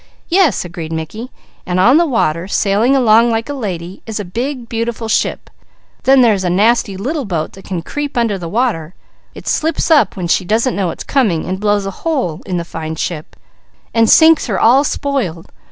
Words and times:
"Yes," 0.29 0.65
agreed 0.65 0.91
Mickey. 0.91 1.29
"And 1.63 1.79
on 1.79 1.97
the 1.97 2.07
water, 2.07 2.47
sailing 2.47 2.95
along 2.95 3.29
like 3.29 3.49
a 3.49 3.53
lady, 3.53 4.01
is 4.07 4.19
a 4.19 4.25
big, 4.25 4.67
beautiful 4.67 5.07
ship. 5.07 5.47
Then 6.05 6.21
there's 6.23 6.43
a 6.43 6.49
nasty 6.49 6.97
little 6.97 7.23
boat 7.23 7.53
that 7.53 7.65
can 7.65 7.83
creep 7.83 8.17
under 8.17 8.39
the 8.39 8.49
water. 8.49 8.95
It 9.35 9.47
slips 9.47 9.91
up 9.91 10.17
when 10.17 10.25
she 10.27 10.43
doesn't 10.43 10.75
know 10.75 10.89
it's 10.89 11.03
coming, 11.03 11.45
and 11.45 11.59
blows 11.59 11.85
a 11.85 11.91
hole 12.01 12.41
in 12.47 12.57
the 12.57 12.65
fine 12.65 12.95
ship 12.95 13.35
and 13.93 14.09
sinks 14.09 14.47
her 14.47 14.59
all 14.59 14.83
spoiled. 14.83 15.51